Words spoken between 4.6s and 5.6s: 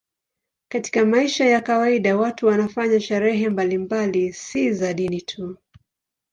za dini tu.